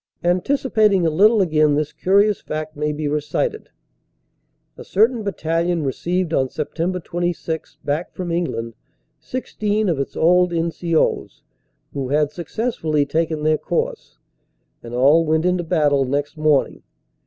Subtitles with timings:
[0.23, 3.69] Anticipating a little again, this curious fact may be recited.
[4.75, 7.03] A certain battalion received on Sept.
[7.03, 8.73] 26 back from England
[9.19, 11.43] 16 of its old N.C.O s
[11.93, 14.17] who had successfully taken their course,
[14.81, 16.81] and all went into battle next morning.